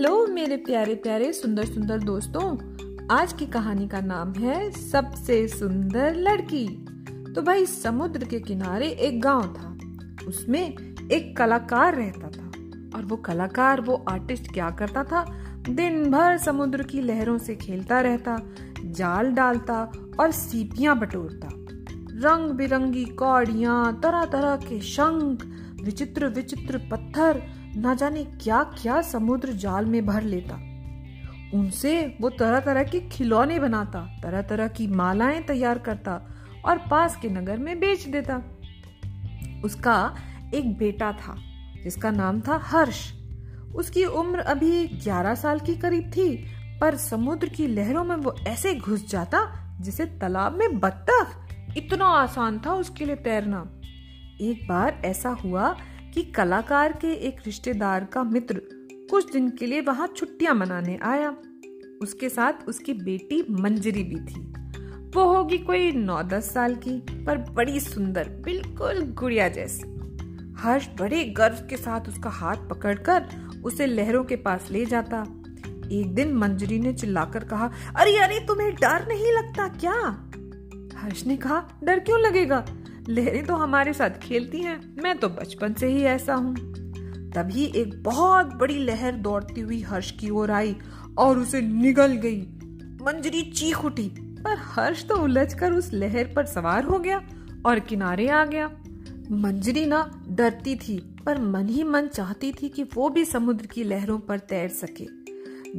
Hello 0.00 0.26
मेरे 0.26 0.56
प्यारे 0.56 0.94
प्यारे 0.94 1.32
सुंदर 1.32 1.64
सुंदर 1.64 1.98
दोस्तों, 1.98 2.58
आज 3.10 3.32
की 3.32 3.46
कहानी 3.46 3.88
का 3.88 4.00
नाम 4.00 4.32
है 4.32 4.70
सबसे 4.70 5.48
सुंदर 5.48 6.14
लड़की। 6.14 6.68
तो 7.34 7.42
भाई, 7.42 7.66
समुद्र 7.66 8.24
के 8.24 8.40
किनारे 8.40 8.88
एक 8.88 9.20
गाँव 9.20 9.42
था। 9.42 9.78
उसमें 10.28 10.76
एक 11.12 11.36
कलाकार 11.36 11.94
रहता 11.94 12.28
था 12.28 12.46
और 12.98 13.04
वो 13.04 13.16
कलाकार, 13.16 13.80
वो 13.80 14.04
आर्टिस्ट 14.08 14.52
क्या 14.52 14.70
करता 14.70 15.04
था? 15.04 15.34
दिन 15.68 16.10
भर 16.10 16.38
समुद्र 16.38 16.82
की 16.82 17.00
लहरों 17.00 17.38
से 17.38 17.56
खेलता 17.56 18.00
रहता, 18.00 18.42
जाल 18.84 19.32
डालता 19.32 19.92
और 20.20 20.30
सीपियाँ 20.30 20.98
बटोरता। 20.98 21.48
रंग 22.28 22.50
बिरंगी 22.50 23.04
कौड़ियाँ 23.04 24.00
तरह 24.02 24.24
तरह 24.24 24.56
के 24.56 24.80
शंख 24.80 25.46
विचित्र 25.82 26.26
विचित्र 26.26 26.78
पत्थर 26.78 27.59
न 27.76 27.96
जाने 27.98 28.24
क्या 28.24 28.62
क्या 28.62 29.02
समुद्र 29.02 29.52
जाल 29.52 29.86
में 29.86 30.06
भर 30.06 30.22
लेता। 30.22 30.54
उनसे 31.58 32.16
वो 32.20 32.30
तरह 32.30 32.60
तरह 32.60 32.84
के 32.84 33.00
खिलौने 33.00 33.58
बनाता 33.58 34.20
तरह 34.22 34.42
तरह 34.42 34.68
की 34.68 34.86
मालाएँ 34.86 35.42
तैयार 35.42 35.78
करता 35.78 36.22
और 36.64 36.78
पास 36.78 37.16
के 37.16 37.28
नगर 37.28 37.58
में 37.58 37.80
बेच 37.80 38.06
देता। 38.06 38.42
उसका 39.64 40.16
एक 40.54 40.78
बेटा 40.78 41.12
था, 41.12 41.36
जिसका 41.84 42.10
नाम 42.10 42.40
था 42.40 42.56
हर्ष। 42.56 43.12
उसकी 43.74 44.04
उम्र 44.04 44.38
अभी 44.38 44.86
11 44.86 45.34
साल 45.34 45.60
की 45.60 45.76
करीब 45.76 46.10
थी, 46.10 46.46
पर 46.80 46.96
समुद्र 46.96 47.48
की 47.48 47.66
लहरों 47.66 48.04
में 48.04 48.16
वो 48.16 48.34
ऐसे 48.46 48.74
घुस 48.74 49.10
जाता, 49.10 49.70
जिसे 49.80 50.04
तालाब 50.04 50.58
में 50.58 50.78
बत्तख। 50.78 51.48
इतना 51.76 52.06
आसान 52.06 52.60
था 52.66 52.74
उसके 52.74 53.04
लिए 53.04 53.16
तैरना। 53.16 53.70
एक 54.40 54.68
बार 54.68 55.02
ऐसा 55.04 55.28
हुआ 55.28 55.76
कि 56.14 56.22
कलाकार 56.22 56.92
के 56.92 57.12
एक 57.12 57.36
रिश्तेदार 57.46 58.04
का 58.04 58.22
मित्र 58.22 58.60
कुछ 59.10 59.32
दिन 59.32 59.50
के 59.50 59.66
लिए 59.66 59.80
वहाँ 59.80 60.08
छुट्टियाँ 60.16 60.54
मनाने 60.54 60.98
आया। 61.02 61.36
उसके 62.02 62.28
साथ 62.28 62.52
उसकी 62.68 62.94
बेटी 62.94 63.46
मंजरी 63.50 64.02
भी 64.02 64.20
थी। 64.20 64.40
वो 65.14 65.24
होगी 65.24 65.58
कोई 65.58 65.92
नौ 65.92 66.22
दस 66.22 66.54
साल 66.54 66.74
की, 66.74 67.24
पर 67.24 67.38
बड़ी 67.38 67.80
सुंदर, 67.80 68.28
बिल्कुल 68.28 69.00
गुड़िया 69.00 69.48
जैसी। 69.48 69.82
हर्ष 70.58 70.88
बड़े 70.98 71.24
गर्व 71.24 71.56
के 71.70 71.76
साथ 71.76 72.00
उसका 72.08 72.30
हाथ 72.30 72.56
पकड़कर 72.56 73.26
उसे 73.64 73.86
लहरों 73.86 74.24
के 74.24 74.36
पास 74.36 74.68
ले 74.70 74.86
जाता। 74.86 75.26
एक 75.92 76.14
दिन 76.14 76.32
मंजरी 76.32 76.78
ने 76.78 76.92
चिल्लाकर 76.92 77.44
कहा, 77.44 77.70
अरे 77.96 78.18
अरे, 78.18 78.40
तुम्हें 78.40 78.74
डर 78.74 79.08
नहीं 79.08 79.32
लगता 79.32 79.68
क्या? 79.68 80.26
हर्ष 80.98 81.26
ने 81.26 81.36
कहा, 81.36 81.68
डर 81.84 81.98
क्यों 81.98 82.20
लगेगा? 82.20 82.66
लहरें 83.10 83.44
तो 83.46 83.54
हमारे 83.54 83.92
साथ 83.92 84.18
खेलती 84.22 84.58
हैं। 84.58 84.80
मैं 85.02 85.16
तो 85.18 85.28
बचपन 85.28 85.74
से 85.74 85.86
ही 85.86 86.02
ऐसा 86.02 86.34
हूँ। 86.34 86.54
तभी 87.32 87.64
एक 87.76 88.02
बहुत 88.02 88.54
बड़ी 88.54 88.78
लहर 88.84 89.12
दौड़ती 89.12 89.60
हुई 89.60 89.80
हर्ष 89.80 90.10
की 90.10 90.30
ओर 90.30 90.50
आई 90.50 90.76
और 91.18 91.38
उसे 91.38 91.60
निगल 91.60 92.12
गई। 92.16 92.40
मंजरी 93.02 93.42
चीख 93.42 93.84
उठी, 93.84 94.08
पर 94.44 94.56
हर्ष 94.58 95.04
तो 95.04 95.16
उलझकर 95.16 95.72
उस 95.72 95.92
लहर 95.92 96.32
पर 96.36 96.46
सवार 96.46 96.84
हो 96.84 96.98
गया 96.98 97.20
और 97.66 97.80
किनारे 97.80 98.28
आ 98.28 98.44
गया। 98.44 98.70
मंजरी 99.30 99.84
ना 99.86 100.24
डरती 100.28 100.76
थी, 100.76 100.98
पर 101.26 101.40
मन 101.40 101.68
ही 101.68 101.82
मन 101.82 102.06
चाहती 102.06 102.52
थी 102.52 102.68
कि 102.68 102.82
वो 102.82 103.08
भी 103.08 103.24
समुद्र 103.24 103.66
की 103.66 103.84
लहरों 103.84 104.18
पर 104.18 104.38
तैर 104.38 104.68
सके। 104.68 105.06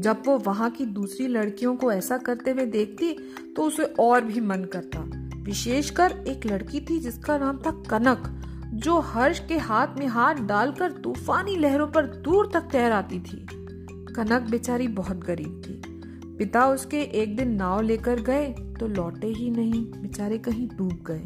जब 0.01 0.21
वो 0.25 0.37
वहाँ 0.37 0.69
की 0.71 0.85
दूसरी 0.85 1.27
लड़कियों 1.27 1.75
को 1.75 1.91
ऐसा 1.91 2.17
करते 2.17 2.51
हुए 2.51 2.65
देखती 2.65 3.11
तो 3.55 3.63
उसे 3.63 3.83
और 3.99 4.21
भी 4.21 4.41
मन 4.41 4.63
करता। 4.65 4.99
विशेषकर 5.41 6.11
एक 6.27 6.45
लड़की 6.45 6.79
थी 6.79 6.99
जिसका 6.99 7.37
नाम 7.37 7.57
था 7.57 7.71
कनक, 7.89 8.27
जो 8.73 8.99
हर्ष 8.99 9.39
के 9.47 9.57
हाथ 9.57 9.87
में 9.97 10.07
हाथ 10.07 10.35
डालकर 10.35 10.91
तूफानी 10.91 11.55
लहरों 11.55 11.87
पर 11.87 12.05
दूर 12.05 12.49
तक 12.53 12.61
तैर 12.61 12.91
आती 12.91 13.19
थी। 13.19 13.45
कनक 14.15 14.41
बेचारी 14.41 14.87
बहुत 14.87 15.17
गरीब 15.17 15.61
थी। 15.65 15.81
पिता 16.37 16.65
उसके 16.67 17.01
एक 17.01 17.35
दिन 17.37 17.51
नाव 17.51 17.81
लेकर 17.81 18.21
गए 18.21 18.47
तो 18.79 18.87
लौटे 18.87 19.27
ही 19.27 19.49
नहीं, 19.49 19.83
बेचारे 19.85 20.37
कहीं 20.37 20.67
डूब 20.67 21.03
गए। 21.07 21.25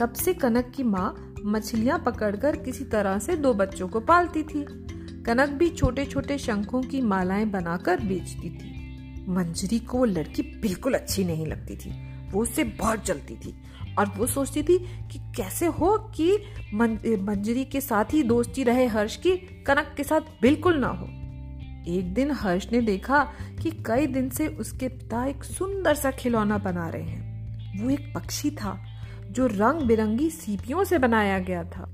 तब 0.00 0.12
से 0.12 0.34
कनक 0.34 0.72
की 0.76 0.82
माँ 0.82 1.34
मछलियाँ 1.44 1.98
पकड़कर 1.98 2.56
किसी 2.56 2.84
तरह 2.84 3.18
से 3.18 3.36
दो 3.36 3.54
बच्चों 3.54 3.88
को 3.88 4.00
पालती 4.00 4.42
थी। 4.42 4.64
कनक 5.22 5.48
भी 5.48 5.68
छोटे 5.70 6.04
छोटे 6.04 6.38
शंखों 6.38 6.82
की 6.82 7.00
मालाएँ 7.02 7.46
बनाकर 7.46 8.00
बेचती 8.00 8.50
थी। 8.50 8.72
मंजरी 9.28 9.78
को 9.78 9.98
वो 9.98 10.04
लड़की 10.04 10.42
बिल्कुल 10.42 10.94
अच्छी 10.94 11.24
नहीं 11.24 11.46
लगती 11.46 11.76
थी। 11.76 12.13
वो 12.32 12.42
उससे 12.42 12.64
बहुत 12.64 13.04
जलती 13.04 13.36
थी 13.36 13.54
और 13.98 14.08
वो 14.08 14.26
सोचती 14.26 14.62
थी 14.62 14.78
कि 15.12 15.18
कैसे 15.36 15.66
हो 15.66 15.96
कि 16.16 16.36
मंजरी 16.74 17.64
के 17.64 17.80
साथ 17.80 18.04
ही 18.04 18.22
दोस्ती 18.22 18.62
रहे 18.62 18.86
हर्ष 18.86 19.16
की, 19.16 19.36
कनक 19.66 19.94
के 19.96 20.04
साथ 20.04 20.20
बिल्कुल 20.42 20.78
ना 20.78 20.88
हो। 20.88 21.06
एक 21.88 22.14
दिन 22.14 22.30
हर्ष 22.30 22.72
ने 22.72 22.80
देखा 22.80 23.18
कि 23.62 23.70
कई 23.86 24.06
दिन 24.06 24.28
से 24.30 24.46
उसके 24.46 24.88
पिता 24.88 25.24
एक 25.26 25.44
सुंदर 25.44 25.94
सा 25.94 26.10
खिलौना 26.10 26.58
बना 26.58 26.88
रहे 26.88 27.02
हैं। 27.02 27.82
वो 27.82 27.90
एक 27.90 28.12
पक्षी 28.14 28.50
था, 28.50 28.78
जो 29.30 29.46
रंग 29.46 29.82
बिरंगी 29.82 30.30
सीपियों 30.30 30.84
से 30.84 30.98
बनाया 30.98 31.38
गया 31.38 31.64
था। 31.64 31.90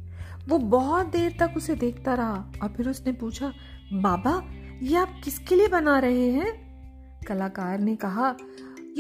वो 0.49 0.59
बहुत 0.59 1.07
देर 1.07 1.37
तक 1.39 1.55
उसे 1.57 1.75
देखता 1.75 2.15
रहा 2.15 2.53
और 2.63 2.69
फिर 2.69 2.89
उसने 2.89 3.13
पूछा, 3.13 3.53
बाबा, 3.93 4.43
ये 4.83 4.97
आप 4.97 5.21
किसके 5.25 5.55
लिए 5.55 5.69
बना 5.69 5.99
रहे 5.99 6.31
हैं? 6.31 6.71
कलाकार 7.27 7.79
ने 7.79 7.97
कहा 7.97 8.35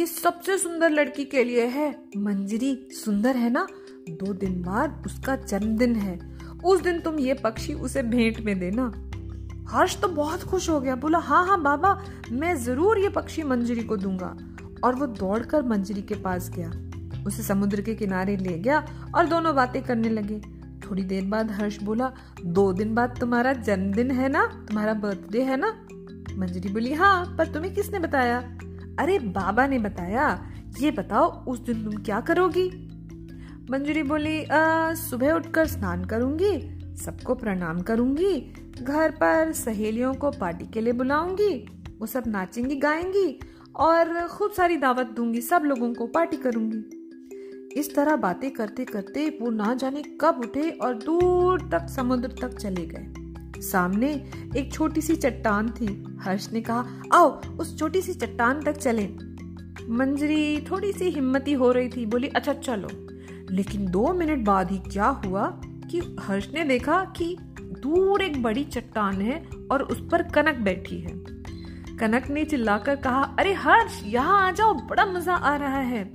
ये 0.00 0.06
सबसे 0.06 0.58
सुंदर 0.58 0.90
लड़की 0.90 1.24
के 1.24 1.44
लिए 1.44 1.66
है। 1.66 2.04
मंजरी, 2.16 2.88
सुंदर 2.92 3.36
है 3.36 3.50
ना? 3.50 3.66
दो 4.10 4.32
दिन 4.32 4.62
बाद 4.62 5.02
उसका 5.06 5.36
जन्मदिन 5.36 5.96
है। 5.96 6.38
उस 6.64 6.80
दिन 6.80 7.00
तुम 7.00 7.18
ये 7.18 7.34
पक्षी 7.34 7.74
उसे 7.74 8.02
भेंट 8.02 8.40
में 8.40 8.58
देना। 8.58 8.92
हर्ष 9.68 10.00
तो 10.00 10.08
बहुत 10.08 10.42
खुश 10.42 10.70
हो 10.70 10.80
गया। 10.80 10.96
बोला 10.96 11.18
हाँ 11.18 11.46
हाँ 11.46 11.62
बाबा, 11.62 12.04
मैं 12.32 12.56
ज़रूर 12.56 12.98
ये 12.98 13.08
पक्षी 13.08 13.42
मंजरी 13.42 13.82
को 13.82 13.96
दूँगा। 13.96 14.36
और 14.84 14.94
वो 14.94 15.06
दौड़कर 15.06 15.62
मंजरी 15.62 16.02
के 16.02 16.14
पास 16.14 16.50
गया। 16.50 16.72
उसे 17.26 17.42
समुद्र 17.42 17.80
के 17.80 17.94
किनारे 17.94 18.36
ले 18.36 18.58
गया 18.58 18.86
और 19.14 19.26
दोनों 19.26 19.54
बातें 19.54 19.82
करने 19.82 20.08
लगे। 20.08 20.40
थोड़ी 20.80 21.02
देर 21.02 21.24
बाद 21.24 21.50
हर्ष 21.50 21.82
बोला, 21.82 22.12
दो 22.46 22.72
दिन 22.72 22.94
बाद 22.94 23.16
तुम्हारा 23.20 23.52
जन्मदिन 23.52 24.10
है 24.10 24.28
ना? 24.28 24.46
तुम्हारा 24.46 24.94
बर्थडे 24.94 25.42
है 25.42 25.56
ना? 25.56 25.86
मंजरी 26.36 26.68
बोली 26.68 26.92
हाँ 26.92 27.34
पर 27.38 27.46
तुम्हें 27.46 27.74
किसने 27.74 27.98
बताया? 27.98 28.58
अरे 28.98 29.18
बाबा 29.18 29.66
ने 29.66 29.78
बताया 29.78 30.52
ये 30.80 30.90
बताओ 30.90 31.44
उस 31.44 31.58
दिन 31.58 31.84
तुम 31.84 32.02
क्या 32.02 32.20
करोगी? 32.20 32.68
मंजूरी 33.70 34.02
बोली 34.02 34.44
आ, 34.44 34.94
सुबह 34.94 35.32
उठकर 35.32 35.66
स्नान 35.66 36.04
करूँगी 36.04 36.80
सबको 36.96 37.34
प्रणाम 37.34 37.80
करूँगी 37.80 38.40
घर 38.82 39.10
पर 39.10 39.52
सहेलियों 39.52 40.14
को 40.14 40.30
पार्टी 40.30 40.66
के 40.66 40.80
लिए 40.80 40.92
बुलाऊँगी 40.92 41.54
वो 42.00 42.06
सब 42.06 42.24
नाचेंगी 42.26 42.76
गाएँगी 42.76 43.40
और 43.76 44.26
खूब 44.26 44.52
सारी 44.52 44.76
दावत 44.76 45.06
दूँगी 45.06 45.40
सब 45.40 45.62
लोगों 45.64 45.94
को 45.94 46.06
पार्टी 46.06 46.36
करूँगी। 46.36 46.96
इस 47.80 47.94
तरह 47.94 48.16
बातें 48.16 48.50
करते 48.50 48.84
करते 48.84 49.38
वो 49.42 49.50
ना 49.50 49.74
जाने 49.74 50.02
कब 50.20 50.40
उठे 50.44 50.70
और 50.70 50.94
दूर 50.94 51.68
तक 51.72 51.88
समुद्र 51.88 52.28
तक 52.28 52.58
चले 52.58 52.86
गए। 52.86 53.19
सामने 53.60 54.26
एक 54.56 54.72
छोटी 54.72 55.00
सी 55.00 55.16
चट्टान 55.16 55.68
थी। 55.68 56.18
हर्ष 56.20 56.52
ने 56.52 56.60
कहा, 56.60 56.86
आओ, 57.14 57.30
उस 57.30 57.78
छोटी 57.78 58.02
सी 58.02 58.14
चट्टान 58.14 58.62
तक 58.62 58.76
चले। 58.76 59.08
मंजरी 59.88 60.60
थोड़ी 60.60 60.92
सी 60.92 61.04
हिम्मती 61.04 61.52
हो 61.52 61.72
रही 61.72 61.88
थी, 61.88 62.06
बोली 62.06 62.28
अच्छा 62.28 62.52
चलो। 62.52 62.88
लेकिन 63.50 63.90
दो 63.90 64.12
मिनट 64.12 64.44
बाद 64.44 64.70
ही 64.70 64.78
क्या 64.78 65.06
हुआ 65.06 65.60
कि 65.62 66.16
हर्ष 66.20 66.48
ने 66.54 66.64
देखा 66.64 67.04
कि 67.04 67.36
दूर 67.60 68.22
एक 68.22 68.42
बड़ी 68.42 68.64
चट्टान 68.64 69.20
है 69.20 69.46
और 69.70 69.82
उस 69.82 70.08
पर 70.12 70.22
कनक 70.22 70.54
बैठी 70.54 71.00
है। 71.00 71.12
कनक 71.96 72.28
ने 72.30 72.44
चिल्लाकर 72.44 72.96
कहा, 72.96 73.22
अरे 73.22 73.52
हर्ष, 73.52 74.02
यहाँ 74.04 74.48
आ 74.48 74.50
जाओ, 74.50 74.74
बड़ा 74.74 75.06
मज़ा 75.06 75.34
आ 75.34 75.56
रहा 75.56 75.78
है। 75.78 76.12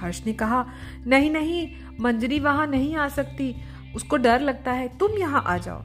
हर्ष 0.00 0.26
ने 0.26 0.32
कहा, 0.32 0.66
नहीं 1.06 1.30
नहीं, 1.30 1.68
मंजरी 2.00 2.40
वहाँ 2.40 2.66
नहीं 2.66 2.96
आ 2.96 3.08
सकती। 3.08 3.54
उसको 3.96 4.16
डर 4.16 4.40
लगता 4.40 4.72
है, 4.72 4.98
तुम 4.98 5.12
यहाँ 5.12 5.42
आ 5.46 5.58
जाओ। 5.58 5.82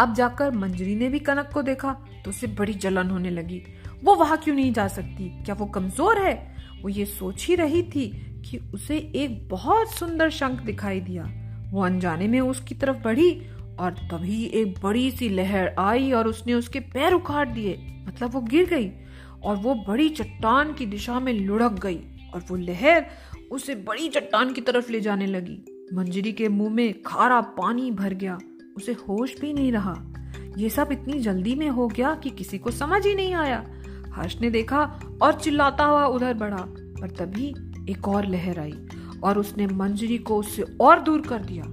अब 0.00 0.14
जाकर 0.14 0.50
मंजरी 0.50 0.94
ने 0.94 1.08
भी 1.08 1.18
कनक 1.18 1.50
को 1.54 1.62
देखा 1.62 1.92
तो 2.24 2.30
उसे 2.30 2.46
बड़ी 2.46 2.74
जलन 2.74 3.10
होने 3.10 3.30
लगी। 3.30 3.62
वो 4.04 4.14
वहाँ 4.14 4.36
क्यों 4.36 4.54
नहीं 4.54 4.72
जा 4.72 4.86
सकती? 4.88 5.28
क्या 5.44 5.54
वो 5.54 5.66
कमज़ोर 5.66 6.18
है? 6.18 6.34
वो 6.82 6.88
ये 6.88 7.04
सोच 7.04 7.46
ही 7.46 7.54
रही 7.54 7.82
थी 7.82 8.08
कि 8.46 8.58
उसे 8.74 8.96
एक 8.96 9.48
बहुत 9.48 9.90
सुंदर 9.90 10.30
शंख 10.30 10.60
दिखाई 10.60 11.00
दिया। 11.00 11.24
वो 11.72 11.84
अनजाने 11.84 12.28
में 12.28 12.40
उसकी 12.40 12.74
तरफ़ 12.74 12.96
बढ़ी 12.96 13.30
और 13.80 13.90
तभी 14.10 14.44
एक 14.44 14.78
बड़ी 14.82 15.10
सी 15.10 15.28
लहर 15.28 15.74
आई 15.78 16.12
और 16.12 16.28
उसने 16.28 16.54
उसके 16.54 16.80
पैर 16.80 17.12
उखाड़ 17.12 17.48
दिए। 17.48 17.76
मतलब 18.06 18.34
वो 18.34 18.40
गिर 18.40 18.68
गई 18.68 18.90
और 19.42 19.56
वो 19.56 19.74
बड़ी 19.88 20.08
चट्टान 20.08 20.72
की 20.72 20.86
दिशा 20.86 21.20
में 21.20 21.32
लुढ़क 21.32 21.78
गई 21.82 22.00
और 22.34 22.44
वो 22.50 22.56
लहर 22.56 23.06
उसे 23.50 23.74
बड़ी 23.74 24.08
चट्टान 24.08 24.52
की 24.52 24.60
तरफ़ 24.60 24.90
ले 24.92 25.00
जाने 25.00 25.26
लगी। 25.26 25.62
मंजरी 25.94 26.32
के 26.32 26.48
मुँह 26.48 26.70
में 26.70 27.02
खारा 27.02 27.40
पानी 27.40 27.90
भर 27.90 28.14
गया। 28.14 28.38
उसे 28.76 28.92
होश 28.92 29.40
भी 29.40 29.52
नहीं 29.52 29.72
रहा। 29.72 29.96
ये 30.58 30.70
सब 30.70 30.88
इतनी 30.92 31.20
जल्दी 31.20 31.54
में 31.54 31.68
हो 31.68 31.88
गया 31.88 32.14
कि 32.14 32.30
किसी 32.30 32.58
को 32.58 32.70
समझ 32.70 33.06
ही 33.06 33.14
नहीं 33.14 33.34
आया। 33.34 33.66
हर्ष 34.12 34.40
ने 34.40 34.50
देखा 34.50 35.00
और 35.22 35.32
चिल्लाता 35.32 35.84
हुआ 35.84 36.06
उधर 36.06 36.34
बढ़ा, 36.34 36.66
पर 37.00 37.10
तभी 37.10 37.54
एक 37.92 38.08
और 38.08 38.26
लहर 38.26 38.60
आई 38.60 38.74
और 39.24 39.38
उसने 39.38 39.66
मंजरी 39.66 40.18
को 40.18 40.36
उससे 40.36 40.62
और 40.80 41.00
दूर 41.00 41.20
कर 41.20 41.38
दिया। 41.38 41.64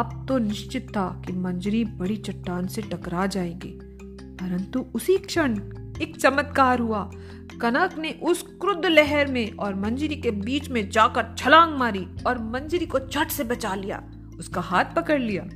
अब 0.00 0.26
तो 0.28 0.38
निश्चित 0.38 0.88
था 0.96 1.22
कि 1.26 1.32
मंजरी 1.32 1.84
बड़ी 1.84 2.16
चट्टान 2.16 2.66
से 2.66 2.82
टकरा 2.82 3.26
जाएगी। 3.26 3.78
परंतु 4.12 4.86
उसी 4.94 5.18
क्षण 5.18 5.58
एक 6.02 6.16
चमत्कार 6.16 6.78
हुआ। 6.78 7.10
कनक 7.60 7.98
ने 7.98 8.20
उस 8.22 8.42
क्रुद्ध 8.42 8.86
लहर 8.86 9.26
में 9.26 9.52
और 9.52 9.74
मंजरी 9.74 10.16
के 10.16 10.30
बीच 10.30 10.70
में 10.70 10.90
जाकर 10.90 11.34
छलांग 11.38 11.76
मारी 11.76 12.06
और 12.26 12.38
मंजरी 12.38 12.86
को 12.86 12.98
झट 12.98 13.28
से 13.28 13.44
बचा 13.44 13.74
लिया। 13.74 14.10
उसका 14.38 14.60
हाथ 14.60 14.84
पकड़ 14.84 15.20
लिया। 15.20 15.48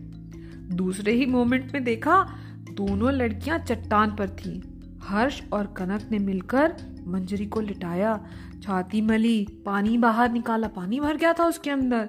दूसरे 0.73 1.13
ही 1.13 1.27
मोमेंट 1.27 1.73
में 1.75 1.85
देखा, 1.85 2.39
दोनों 2.73 3.13
लड़कियाँ 3.13 3.59
चट्टान 3.59 4.17
पर 4.17 4.29
थी। 4.31 4.63
हर्ष 5.03 5.43
और 5.53 5.67
कनक 5.67 6.09
ने 6.11 6.19
मिलकर 6.19 6.75
मंजरी 7.07 7.47
को 7.47 7.61
लिटाया। 7.61 8.27
छाती 8.63 9.01
मली, 9.01 9.47
पानी 9.67 9.99
बाहर 9.99 10.33
निकाला। 10.33 10.69
पानी 10.69 11.01
भर 11.01 11.17
गया 11.17 11.33
था 11.33 11.45
उसके 11.45 11.71
अंदर। 11.71 12.09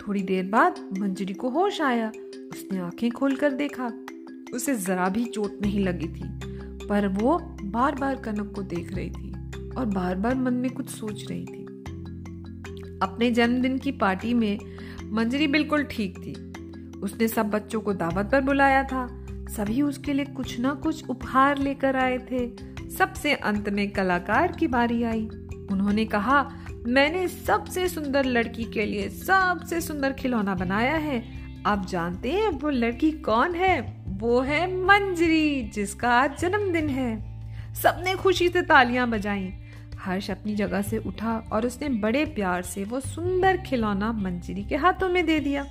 थोड़ी 0.00 0.22
देर 0.22 0.44
बाद 0.44 0.98
मंजरी 0.98 1.34
को 1.34 1.48
होश 1.48 1.80
आया। 1.80 2.08
उसने 2.52 2.78
आँखें 2.78 3.10
खोलकर 3.10 3.52
देखा। 3.52 3.90
उसे 4.54 4.74
जरा 4.74 5.08
भी 5.08 5.24
चोट 5.24 5.62
नहीं 5.62 5.80
लगी 5.80 6.08
थी, 6.08 6.24
पर 6.86 7.08
वो 7.08 7.38
बार 7.64 7.94
बार 7.94 8.16
कनक 8.16 8.52
को 8.54 8.62
देख 8.62 8.94
रही 8.94 9.10
थी 9.10 9.32
और 9.76 9.86
बार 9.86 10.16
बार 10.16 10.34
मन 10.34 10.54
में 10.54 10.70
कुछ 10.70 10.88
सोच 10.88 11.26
रही 11.30 11.44
थी। 11.44 11.64
अपने 13.02 13.30
जन्मदिन 13.30 13.78
की 13.78 13.92
पार्टी 13.92 14.34
में 14.34 14.58
मंजरी 15.04 15.46
बिल्कुल 15.46 15.84
ठीक 15.84 16.18
थी। 16.18 16.53
उसने 17.04 17.28
सब 17.28 17.50
बच्चों 17.50 17.80
को 17.80 17.92
दावत 17.92 18.28
पर 18.32 18.40
बुलाया 18.40 18.84
था। 18.84 19.26
सभी 19.30 19.82
उसके 19.82 20.12
लिए 20.12 20.24
कुछ 20.24 20.60
ना 20.60 20.74
कुछ 20.74 21.08
उपहार 21.08 21.58
लेकर 21.58 21.96
आए 21.96 22.18
थे। 22.18 22.48
सबसे 22.90 23.34
अंत 23.34 23.68
में 23.68 23.90
कलाकार 23.90 24.52
की 24.52 24.66
बारी 24.66 25.02
आई। 25.02 25.28
उन्होंने 25.72 26.04
कहा, 26.04 26.52
मैंने 26.86 27.28
सबसे 27.28 27.88
सुंदर 27.88 28.24
लड़की 28.24 28.64
के 28.64 28.86
लिए 28.86 29.08
सबसे 29.08 29.80
सुंदर 29.80 30.12
खिलौना 30.12 30.54
बनाया 30.54 30.94
है। 30.94 31.24
आप 31.66 31.86
जानते 31.86 32.30
हैं 32.30 32.48
वो 32.48 32.70
लड़की 32.70 33.10
कौन 33.12 33.54
है? 33.54 34.04
वो 34.08 34.40
है 34.40 34.76
मंजरी, 34.76 35.62
जिसका 35.62 36.10
आज 36.10 36.40
जन्मदिन 36.40 36.88
है। 36.88 37.34
सबने 37.74 38.14
खुशी 38.14 38.48
से 38.48 38.62
तालियाँ 38.62 39.10
बजाई। 39.10 39.52
हर्ष 39.98 40.30
अपनी 40.30 40.54
जगह 40.54 40.82
से 40.82 40.98
उठा 40.98 41.44
और 41.52 41.66
उसने 41.66 41.88
बड़े 41.88 42.24
प्यार 42.24 42.62
से 42.62 42.84
वो 42.84 43.00
सुंदर 43.00 43.56
खिलौना 43.56 44.12
मंजरी 44.12 44.64
के 44.64 44.76
हाथों 44.76 45.08
में 45.08 45.26
दे 45.26 45.40
दिया। 45.40 45.66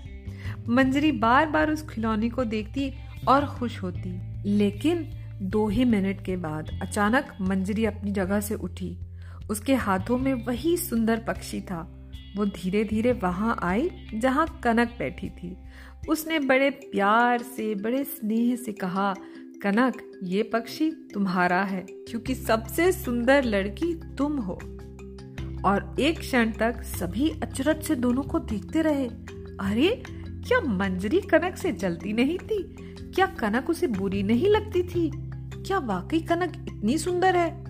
मंजरी 0.69 1.11
बार 1.11 1.45
बार 1.45 1.71
उस 1.71 1.89
खिलौने 1.89 2.29
को 2.29 2.43
देखती 2.43 2.93
और 3.27 3.45
खुश 3.45 3.83
होती। 3.83 4.19
लेकिन 4.49 5.09
दो 5.41 5.67
ही 5.67 5.85
मिनट 5.85 6.25
के 6.25 6.35
बाद 6.35 6.79
अचानक 6.81 7.37
मंजरी 7.41 7.85
अपनी 7.85 8.11
जगह 8.11 8.39
से 8.39 8.55
उठी। 8.55 8.97
उसके 9.49 9.75
हाथों 9.75 10.17
में 10.17 10.33
वही 10.33 10.77
सुंदर 10.77 11.17
पक्षी 11.19 11.61
था। 11.61 12.09
वो 12.35 12.45
धीरे 12.45 12.83
धीरे 12.83 13.11
वहाँ 13.11 13.59
आई, 13.63 13.89
जहाँ 14.13 14.59
कनक 14.63 14.95
बैठी 14.99 15.29
थी। 15.29 15.57
उसने 16.09 16.39
बड़े 16.39 16.69
प्यार 16.69 17.41
से, 17.41 17.75
बड़े 17.75 18.03
स्नेह 18.03 18.55
से 18.55 18.71
कहा, 18.71 19.13
कनक, 19.61 20.11
ये 20.23 20.43
पक्षी 20.43 20.91
तुम्हारा 20.91 21.63
है, 21.63 21.85
क्योंकि 21.89 22.35
सबसे 22.35 22.91
सुंदर 22.91 23.43
लड़की 23.43 24.15
तुम 24.17 24.37
हो। 24.37 24.53
और 25.65 25.95
एक 25.99 26.19
क्षण 26.19 26.51
तक 26.51 26.83
सभी 26.83 27.29
अचरज 27.29 27.83
से 27.83 27.95
दोनों 27.95 28.23
को 28.23 28.39
देखते 28.39 28.81
रहे। 28.81 29.05
अरे 29.59 30.03
क्या 30.47 30.59
मंजरी 30.59 31.19
कनक 31.21 31.57
से 31.57 31.71
जलती 31.71 32.13
नहीं 32.13 32.37
थी? 32.37 32.75
क्या 33.15 33.25
कनक 33.25 33.69
उसे 33.69 33.87
बुरी 33.87 34.23
नहीं 34.23 34.49
लगती 34.49 34.83
थी? 34.83 35.11
क्या 35.65 35.77
वाकई 35.77 36.19
कनक 36.19 36.53
इतनी 36.67 36.97
सुंदर 36.97 37.35
है? 37.35 37.63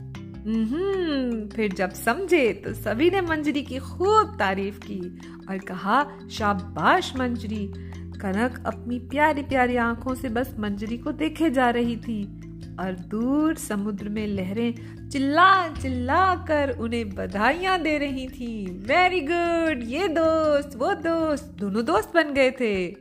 फिर 1.50 1.74
जब 1.74 1.90
समझे 1.90 2.54
तो 2.54 2.74
सभी 2.74 3.10
ने 3.10 3.22
मंजरी 3.22 3.62
की 3.62 3.78
खूब 3.78 4.36
तारीफ़ 4.40 4.80
की 4.80 5.20
और 5.50 5.58
कहा, 5.58 6.04
शाबाश 6.32 7.16
मंजरी। 7.16 7.74
कनक 8.14 8.64
अपनी 8.66 9.00
प्यारी 9.00 9.42
प्यारी 9.42 9.76
आँखों 9.76 10.16
से 10.16 10.30
बस 10.30 10.56
मंजरी 10.60 10.98
को 10.98 11.12
देखे 11.12 11.50
जा 11.50 11.70
रही 11.70 11.98
थी। 11.98 12.40
और 12.80 12.92
दूर 12.92 13.56
समुद्र 13.56 14.10
में 14.10 14.28
लहरें 14.28 14.94
चिल्ला 15.10 15.74
चिल्ला 15.74 16.36
कर 16.36 16.78
उन्हें 16.80 17.10
बधाइयाँ 17.10 17.80
दे 17.80 17.98
रही 17.98 18.28
थी। 18.28 18.66
वेरी 18.66 19.22
गुड 19.22 19.84
ये 19.84 20.08
दोस्त, 20.08 20.76
वो 20.76 20.94
दोस्त, 20.94 21.56
दोनों 21.60 21.86
दोस्त 21.86 22.12
बन 22.16 22.34
गए 22.34 22.52
थे। 22.52 22.92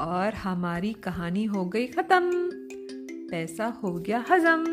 और 0.00 0.34
हमारी 0.34 0.92
कहानी 0.92 1.44
हो 1.44 1.64
गई 1.64 1.86
खत्म। 1.86 2.30
पैसा 3.30 3.66
हो 3.66 3.94
गया 3.94 4.24
हजम। 4.30 4.64